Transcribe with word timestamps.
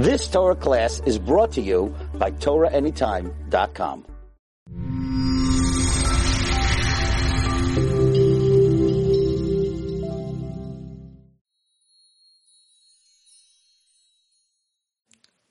This 0.00 0.28
Torah 0.28 0.56
class 0.56 1.02
is 1.04 1.18
brought 1.18 1.52
to 1.52 1.60
you 1.60 1.94
by 2.14 2.30
TorahAnytime.com. 2.30 4.06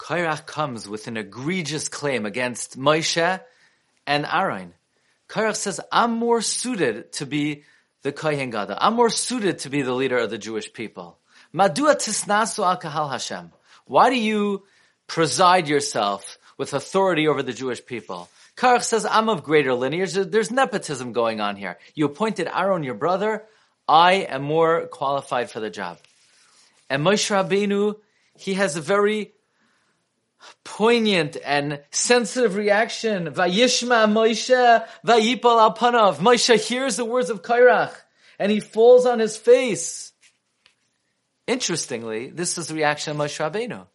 Kairach 0.00 0.46
comes 0.46 0.88
with 0.88 1.06
an 1.06 1.16
egregious 1.16 1.88
claim 1.88 2.26
against 2.26 2.76
Moshe 2.76 3.40
and 4.08 4.26
Aaron. 4.26 4.74
Kairach 5.28 5.54
says, 5.54 5.80
I'm 5.92 6.14
more 6.14 6.42
suited 6.42 7.12
to 7.12 7.26
be 7.26 7.62
the 8.02 8.10
Kohen 8.10 8.50
Gadol. 8.50 8.76
I'm 8.80 8.94
more 8.94 9.08
suited 9.08 9.60
to 9.60 9.70
be 9.70 9.82
the 9.82 9.94
leader 9.94 10.18
of 10.18 10.30
the 10.30 10.38
Jewish 10.38 10.72
people. 10.72 11.20
Madua 11.54 11.94
tisnasu 11.94 12.66
al 12.66 12.78
kahal 12.78 13.08
Hashem. 13.08 13.52
Why 13.86 14.10
do 14.10 14.16
you 14.16 14.64
preside 15.06 15.68
yourself 15.68 16.38
with 16.58 16.74
authority 16.74 17.28
over 17.28 17.42
the 17.42 17.52
Jewish 17.52 17.84
people? 17.84 18.28
Kairach 18.56 18.82
says, 18.82 19.06
I'm 19.06 19.28
of 19.28 19.44
greater 19.44 19.74
lineage. 19.74 20.12
There's 20.12 20.50
nepotism 20.50 21.12
going 21.12 21.40
on 21.40 21.56
here. 21.56 21.78
You 21.94 22.06
appointed 22.06 22.48
Aaron, 22.52 22.84
your 22.84 22.94
brother. 22.94 23.44
I 23.88 24.26
am 24.28 24.42
more 24.42 24.86
qualified 24.86 25.50
for 25.50 25.60
the 25.60 25.70
job. 25.70 25.98
And 26.88 27.04
Moshe 27.04 27.30
Rabbeinu, 27.30 27.96
he 28.36 28.54
has 28.54 28.76
a 28.76 28.80
very 28.80 29.32
poignant 30.64 31.36
and 31.44 31.80
sensitive 31.90 32.56
reaction. 32.56 33.26
Vayishma 33.28 34.06
Moshe, 34.12 34.86
vayipal 35.04 35.60
al 35.60 35.74
panav. 35.74 36.16
Moshe 36.16 36.56
hears 36.58 36.96
the 36.96 37.04
words 37.04 37.30
of 37.30 37.42
Kairach 37.42 37.94
and 38.38 38.52
he 38.52 38.60
falls 38.60 39.06
on 39.06 39.18
his 39.18 39.36
face. 39.36 40.11
Interestingly, 41.46 42.28
this 42.30 42.58
is 42.58 42.68
the 42.68 42.74
reaction 42.74 43.12
of 43.12 43.16
Moshe 43.16 43.38
Rabbeinu. 43.38 43.86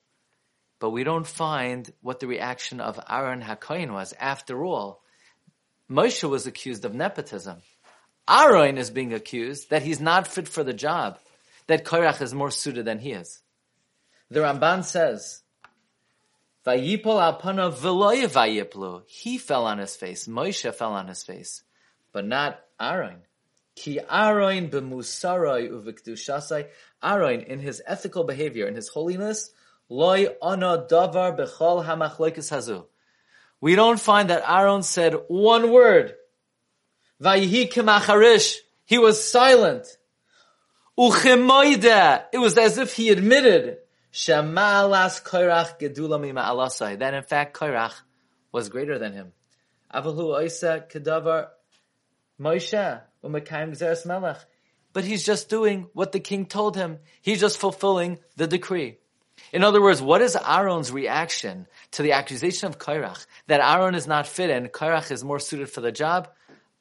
But 0.79 0.91
we 0.91 1.03
don't 1.03 1.25
find 1.25 1.91
what 2.01 2.19
the 2.19 2.27
reaction 2.27 2.79
of 2.79 2.99
Aaron 3.09 3.41
HaKoyin 3.41 3.91
was. 3.93 4.13
After 4.19 4.63
all, 4.63 5.01
Moshe 5.89 6.29
was 6.29 6.45
accused 6.45 6.85
of 6.85 6.93
nepotism. 6.93 7.61
Aaron 8.29 8.77
is 8.77 8.91
being 8.91 9.13
accused 9.13 9.69
that 9.69 9.83
he's 9.83 10.01
not 10.01 10.27
fit 10.27 10.47
for 10.47 10.63
the 10.63 10.73
job, 10.73 11.17
that 11.67 11.85
Korach 11.85 12.21
is 12.21 12.33
more 12.33 12.51
suited 12.51 12.85
than 12.85 12.99
he 12.99 13.13
is. 13.13 13.41
The 14.29 14.41
Ramban 14.41 14.83
says, 14.83 15.41
Vayipol 16.65 17.41
alpana 17.41 17.71
v'loye 17.73 18.27
vayiplu. 18.27 19.03
He 19.07 19.37
fell 19.37 19.65
on 19.65 19.77
his 19.77 19.95
face. 19.95 20.27
Moshe 20.27 20.73
fell 20.75 20.91
on 20.91 21.07
his 21.07 21.23
face, 21.23 21.63
but 22.11 22.25
not 22.25 22.59
Aaron. 22.79 23.21
Ki 23.77 23.99
Aaron 24.09 24.69
b'musaroi 24.69 25.69
uvikdushasai. 25.69 26.67
Aaron, 27.03 27.41
in 27.41 27.59
his 27.59 27.81
ethical 27.85 28.23
behavior, 28.23 28.67
in 28.67 28.73
his 28.73 28.87
holiness, 28.89 29.51
loy 29.87 30.25
ana 30.41 30.85
davar 30.89 31.37
b'chol 31.37 31.85
hamachloikis 31.85 32.49
hazu. 32.51 32.85
We 33.61 33.75
don't 33.75 33.99
find 33.99 34.31
that 34.31 34.43
Aaron 34.49 34.81
said 34.81 35.13
one 35.27 35.71
word. 35.71 36.15
Vayihi 37.21 37.71
kemacharish. 37.71 38.57
He 38.85 38.97
was 38.97 39.23
silent. 39.23 39.85
Uchemoide. 40.97 42.23
It 42.33 42.39
was 42.39 42.57
as 42.57 42.79
if 42.79 42.93
he 42.93 43.09
admitted 43.09 43.77
Shemalas 44.11 45.23
Koirach 45.23 45.79
Gedula 45.79 46.19
Mima'alasai. 46.19 46.99
That 46.99 47.13
in 47.13 47.23
fact 47.23 47.55
Koirach 47.55 47.93
was 48.51 48.69
greater 48.69 48.97
than 48.97 49.13
him. 49.13 49.33
Avahu 49.93 50.39
Oisa 50.39 50.89
Kedavar 50.91 51.49
Moshe. 52.39 53.01
But 54.93 55.03
he's 55.03 55.23
just 55.23 55.49
doing 55.49 55.89
what 55.93 56.11
the 56.11 56.19
king 56.19 56.45
told 56.45 56.75
him. 56.75 56.99
He's 57.21 57.39
just 57.39 57.57
fulfilling 57.57 58.19
the 58.35 58.47
decree. 58.47 58.97
In 59.53 59.63
other 59.63 59.81
words, 59.81 60.01
what 60.01 60.21
is 60.21 60.35
Aaron's 60.35 60.91
reaction 60.91 61.67
to 61.91 62.03
the 62.03 62.13
accusation 62.13 62.67
of 62.67 62.79
Kairach 62.79 63.25
that 63.47 63.61
Aaron 63.61 63.95
is 63.95 64.07
not 64.07 64.27
fit 64.27 64.49
and 64.49 64.71
Kairach 64.71 65.11
is 65.11 65.23
more 65.23 65.39
suited 65.39 65.69
for 65.69 65.81
the 65.81 65.91
job? 65.91 66.29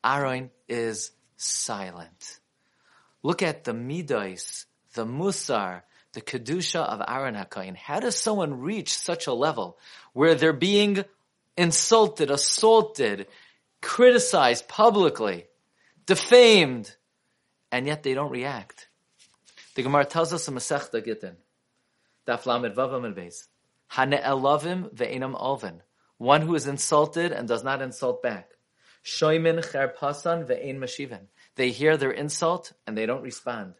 Aaron 0.05 0.51
is 0.69 1.11
silent. 1.37 2.41
Look 3.23 3.43
at 3.43 3.65
the 3.65 3.73
midos, 3.73 4.67
the 4.95 5.05
musar, 5.05 5.83
the 6.13 6.23
kedusha 6.23 6.81
of 6.81 7.03
Aaron 7.07 7.35
Hakayin. 7.35 7.77
How 7.77 8.01
does 8.01 8.17
someone 8.17 8.61
reach 8.61 8.97
such 8.97 9.27
a 9.27 9.33
level 9.33 9.79
where 10.13 10.35
they're 10.35 10.53
being 10.53 11.05
insulted, 11.57 12.31
assaulted, 12.31 13.27
criticized 13.83 14.69
publicly, 14.69 15.47
defamed, 16.07 16.97
and 17.71 17.87
yet 17.87 18.03
they 18.03 18.15
don't 18.15 18.31
react? 18.31 18.89
The 19.75 19.83
Gemara 19.83 20.05
tells 20.05 20.33
us 20.33 20.49
in 20.49 20.55
Masechta 20.55 21.05
Gittin, 21.05 21.37
Daf 22.27 22.47
Lamed 22.47 22.75
Vav 22.75 22.91
Amud 22.93 23.15
Beis, 23.15 23.47
Hane'elavim 23.93 24.95
ve'enam 24.95 25.35
alvin, 25.35 25.83
one 26.19 26.43
who 26.43 26.55
is 26.55 26.67
insulted 26.67 27.33
and 27.33 27.47
does 27.47 27.63
not 27.63 27.83
insult 27.83 28.23
back. 28.23 28.51
Shoimin 29.05 29.65
cherpasan 29.65 30.47
ve'en 30.49 30.79
mashiven. 30.79 31.27
They 31.55 31.71
hear 31.71 31.97
their 31.97 32.11
insult 32.11 32.73
and 32.87 32.97
they 32.97 33.07
don't 33.07 33.23
respond. 33.23 33.75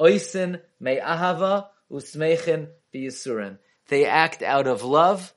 Oisin 0.00 0.60
me'ahava 0.80 1.66
usmechin 1.90 2.68
biyisurin. 2.92 3.58
They 3.88 4.06
act 4.06 4.42
out 4.42 4.66
of 4.66 4.82
love 4.82 5.32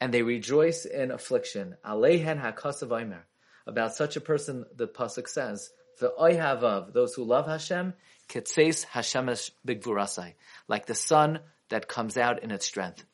and 0.00 0.14
they 0.14 0.22
rejoice 0.22 0.84
in 0.84 1.10
affliction. 1.10 1.76
Alehen 1.84 2.40
hakasav 2.40 2.90
omer. 2.90 3.26
About 3.66 3.94
such 3.94 4.16
a 4.16 4.20
person, 4.20 4.64
the 4.76 4.86
pasuk 4.86 5.28
says, 5.28 5.70
the 5.98 6.12
oihavav, 6.20 6.92
those 6.92 7.14
who 7.14 7.24
love 7.24 7.46
Hashem, 7.46 7.94
ketseis 8.28 8.86
Hashemesh 8.86 9.50
bigvurasai, 9.66 10.34
like 10.68 10.86
the 10.86 10.94
sun 10.94 11.40
that 11.68 11.88
comes 11.88 12.16
out 12.16 12.42
in 12.42 12.50
its 12.50 12.66
strength. 12.66 13.04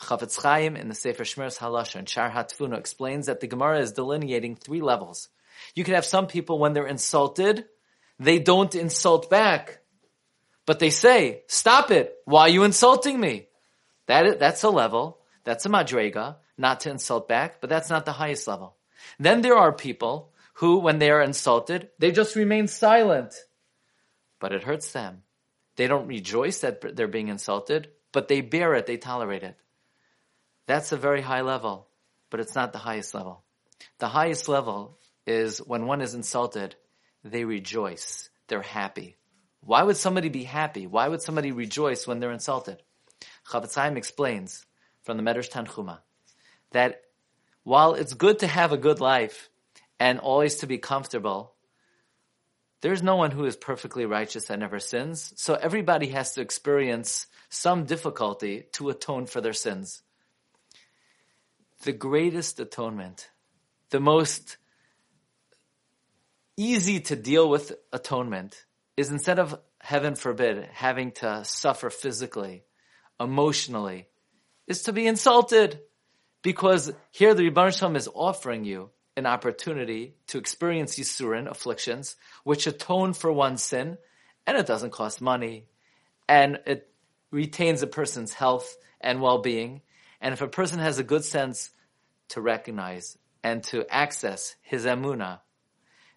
Chafetz 0.00 0.42
Chaim 0.42 0.76
in 0.76 0.88
the 0.88 0.94
Sefer 0.94 1.24
Shmiras 1.24 1.58
Halasha 1.58 1.96
and 1.96 2.08
Shar 2.08 2.30
HaTevunah 2.30 2.78
explains 2.78 3.26
that 3.26 3.40
the 3.40 3.46
Gemara 3.46 3.80
is 3.80 3.92
delineating 3.92 4.56
three 4.56 4.80
levels. 4.80 5.28
You 5.74 5.84
can 5.84 5.94
have 5.94 6.04
some 6.04 6.26
people 6.26 6.58
when 6.58 6.72
they're 6.72 6.86
insulted, 6.86 7.66
they 8.18 8.38
don't 8.38 8.74
insult 8.74 9.30
back, 9.30 9.80
but 10.66 10.78
they 10.78 10.90
say, 10.90 11.42
"Stop 11.48 11.90
it! 11.90 12.16
Why 12.24 12.42
are 12.42 12.48
you 12.48 12.64
insulting 12.64 13.18
me?" 13.20 13.48
That 14.06 14.26
is, 14.26 14.36
that's 14.36 14.62
a 14.62 14.70
level. 14.70 15.20
That's 15.44 15.66
a 15.66 15.68
madrega, 15.68 16.36
not 16.56 16.80
to 16.80 16.90
insult 16.90 17.28
back, 17.28 17.60
but 17.60 17.70
that's 17.70 17.90
not 17.90 18.04
the 18.04 18.12
highest 18.12 18.48
level. 18.48 18.76
Then 19.18 19.40
there 19.40 19.56
are 19.56 19.72
people 19.72 20.32
who, 20.54 20.78
when 20.78 20.98
they 20.98 21.10
are 21.10 21.22
insulted, 21.22 21.90
they 21.98 22.12
just 22.12 22.36
remain 22.36 22.68
silent, 22.68 23.34
but 24.40 24.52
it 24.52 24.62
hurts 24.62 24.92
them. 24.92 25.22
They 25.76 25.86
don't 25.86 26.06
rejoice 26.06 26.60
that 26.60 26.96
they're 26.96 27.08
being 27.08 27.28
insulted, 27.28 27.88
but 28.12 28.28
they 28.28 28.40
bear 28.40 28.74
it, 28.74 28.86
they 28.86 28.96
tolerate 28.96 29.42
it. 29.42 29.56
That's 30.66 30.92
a 30.92 30.96
very 30.96 31.20
high 31.20 31.42
level, 31.42 31.88
but 32.30 32.40
it's 32.40 32.54
not 32.54 32.72
the 32.72 32.78
highest 32.78 33.14
level. 33.14 33.42
The 33.98 34.08
highest 34.08 34.48
level 34.48 34.98
is 35.26 35.58
when 35.58 35.86
one 35.86 36.00
is 36.00 36.14
insulted, 36.14 36.76
they 37.24 37.44
rejoice. 37.44 38.30
They're 38.48 38.62
happy. 38.62 39.16
Why 39.60 39.82
would 39.82 39.96
somebody 39.96 40.28
be 40.28 40.44
happy? 40.44 40.86
Why 40.86 41.08
would 41.08 41.22
somebody 41.22 41.50
rejoice 41.52 42.06
when 42.06 42.20
they're 42.20 42.32
insulted? 42.32 42.82
Chafetz 43.48 43.74
Chaim 43.74 43.96
explains 43.96 44.66
from 45.02 45.16
the 45.16 45.22
Medrash 45.22 45.50
Tanchuma 45.50 46.00
that 46.72 47.02
while 47.64 47.94
it's 47.94 48.14
good 48.14 48.38
to 48.38 48.46
have 48.46 48.72
a 48.72 48.78
good 48.78 49.00
life 49.00 49.50
and 49.98 50.20
always 50.20 50.56
to 50.56 50.66
be 50.66 50.78
comfortable, 50.78 51.54
there's 52.82 53.02
no 53.02 53.16
one 53.16 53.30
who 53.30 53.46
is 53.46 53.56
perfectly 53.56 54.04
righteous 54.04 54.50
and 54.50 54.60
never 54.60 54.78
sins. 54.78 55.32
So 55.36 55.54
everybody 55.54 56.08
has 56.08 56.34
to 56.34 56.42
experience 56.42 57.26
some 57.48 57.84
difficulty 57.84 58.66
to 58.72 58.90
atone 58.90 59.26
for 59.26 59.40
their 59.40 59.54
sins. 59.54 60.02
The 61.82 61.92
greatest 61.92 62.60
atonement, 62.60 63.30
the 63.90 64.00
most 64.00 64.58
easy 66.56 67.00
to 67.00 67.16
deal 67.16 67.48
with 67.48 67.72
atonement 67.92 68.64
is 68.96 69.10
instead 69.10 69.38
of, 69.38 69.58
heaven 69.80 70.14
forbid, 70.14 70.66
having 70.72 71.12
to 71.12 71.44
suffer 71.44 71.90
physically, 71.90 72.64
emotionally, 73.20 74.08
is 74.66 74.84
to 74.84 74.92
be 74.92 75.06
insulted. 75.06 75.78
Because 76.44 76.92
here 77.10 77.34
the 77.34 77.50
Ribbono 77.50 77.76
Shel 77.76 77.88
Olam 77.88 77.96
is 77.96 78.08
offering 78.14 78.64
you 78.64 78.90
an 79.16 79.24
opportunity 79.24 80.14
to 80.26 80.38
experience 80.38 80.98
Yisurin, 80.98 81.50
afflictions, 81.50 82.16
which 82.44 82.66
atone 82.66 83.14
for 83.14 83.32
one's 83.32 83.62
sin, 83.62 83.96
and 84.46 84.58
it 84.58 84.66
doesn't 84.66 84.92
cost 84.92 85.22
money, 85.22 85.64
and 86.28 86.60
it 86.66 86.90
retains 87.30 87.82
a 87.82 87.86
person's 87.86 88.34
health 88.34 88.76
and 89.00 89.22
well-being. 89.22 89.80
And 90.20 90.34
if 90.34 90.42
a 90.42 90.46
person 90.46 90.80
has 90.80 90.98
a 90.98 91.02
good 91.02 91.24
sense 91.24 91.70
to 92.28 92.42
recognize 92.42 93.16
and 93.42 93.64
to 93.64 93.86
access 93.88 94.54
his 94.60 94.84
emuna, 94.84 95.40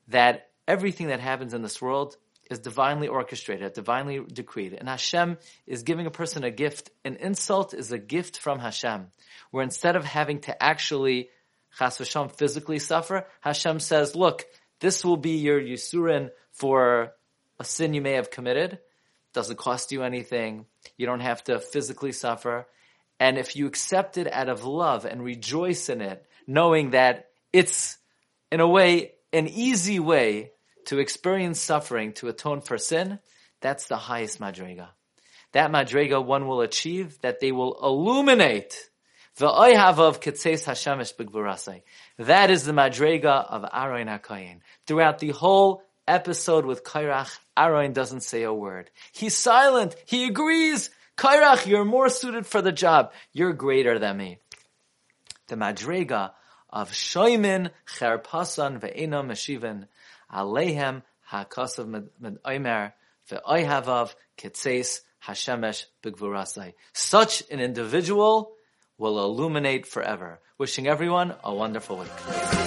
that 0.09 0.49
everything 0.67 1.07
that 1.07 1.21
happens 1.21 1.53
in 1.53 1.61
this 1.61 1.81
world 1.81 2.17
is 2.49 2.59
divinely 2.59 3.07
orchestrated, 3.07 3.73
divinely 3.73 4.19
decreed. 4.19 4.73
And 4.73 4.87
Hashem 4.87 5.37
is 5.65 5.83
giving 5.83 6.05
a 6.05 6.11
person 6.11 6.43
a 6.43 6.51
gift. 6.51 6.89
An 7.03 7.15
insult 7.17 7.73
is 7.73 7.91
a 7.91 7.97
gift 7.97 8.39
from 8.39 8.59
Hashem, 8.59 9.07
where 9.51 9.63
instead 9.63 9.95
of 9.95 10.05
having 10.05 10.39
to 10.41 10.63
actually, 10.63 11.29
chas 11.77 11.97
v'sham, 11.97 12.31
physically 12.31 12.79
suffer, 12.79 13.27
Hashem 13.41 13.79
says, 13.79 14.15
look, 14.15 14.45
this 14.79 15.03
will 15.03 15.17
be 15.17 15.37
your 15.37 15.59
Yisurin 15.59 16.29
for 16.51 17.13
a 17.59 17.63
sin 17.63 17.93
you 17.93 18.01
may 18.01 18.13
have 18.13 18.31
committed. 18.31 18.79
Doesn't 19.33 19.57
cost 19.57 19.91
you 19.91 20.03
anything. 20.03 20.65
You 20.97 21.05
don't 21.05 21.19
have 21.19 21.43
to 21.45 21.59
physically 21.59 22.11
suffer. 22.11 22.67
And 23.19 23.37
if 23.37 23.55
you 23.55 23.67
accept 23.67 24.17
it 24.17 24.31
out 24.31 24.49
of 24.49 24.63
love 24.63 25.05
and 25.05 25.23
rejoice 25.23 25.89
in 25.89 26.01
it, 26.01 26.25
knowing 26.45 26.91
that 26.91 27.29
it's, 27.51 27.97
in 28.51 28.59
a 28.59 28.67
way, 28.67 29.13
an 29.33 29.47
easy 29.47 29.99
way 29.99 30.51
to 30.87 30.99
experience 30.99 31.59
suffering, 31.59 32.13
to 32.13 32.27
atone 32.27 32.61
for 32.61 32.77
sin, 32.77 33.19
that's 33.61 33.87
the 33.87 33.97
highest 33.97 34.39
madrega. 34.39 34.87
That 35.53 35.71
madrega 35.71 36.23
one 36.23 36.47
will 36.47 36.61
achieve, 36.61 37.19
that 37.21 37.39
they 37.39 37.51
will 37.51 37.77
illuminate 37.81 38.89
the 39.37 39.47
oyhav 39.47 39.99
of 39.99 40.19
ketzeis 40.19 40.65
hashemish 40.65 41.15
b'gvurasai. 41.15 41.83
That 42.17 42.49
is 42.49 42.65
the 42.65 42.71
madrega 42.71 43.45
of 43.49 43.65
Aaron 43.71 44.07
HaKayin. 44.07 44.61
Throughout 44.85 45.19
the 45.19 45.29
whole 45.29 45.83
episode 46.07 46.65
with 46.65 46.83
Kairach, 46.83 47.37
Aaron 47.55 47.93
doesn't 47.93 48.23
say 48.23 48.43
a 48.43 48.53
word. 48.53 48.89
He's 49.11 49.35
silent. 49.35 49.95
He 50.05 50.25
agrees. 50.25 50.89
Kairach, 51.17 51.65
you're 51.67 51.85
more 51.85 52.09
suited 52.09 52.45
for 52.45 52.61
the 52.61 52.71
job. 52.71 53.11
You're 53.33 53.53
greater 53.53 53.99
than 53.99 54.17
me. 54.17 54.39
The 55.47 55.55
madrega 55.55 56.31
of 56.69 56.91
Shoimin 56.91 57.71
Cherpasan 57.87 58.79
ve'ena 58.79 59.25
Meshivan 59.25 59.87
Alehem 60.33 61.03
HaKasav 61.31 61.87
Med 62.19 62.37
Omer 62.45 62.93
Ve'oihavav 63.29 64.13
Ketzeis 64.37 65.01
Hashemesh 65.25 65.85
B'Gvurasai. 66.03 66.73
Such 66.93 67.43
an 67.51 67.59
individual 67.59 68.53
will 68.97 69.19
illuminate 69.19 69.85
forever. 69.85 70.39
Wishing 70.57 70.87
everyone 70.87 71.35
a 71.43 71.53
wonderful 71.53 71.97
week. 71.97 72.66